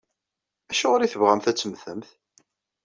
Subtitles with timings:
[0.71, 2.09] Acuɣer i tebɣamt ad temmtemt?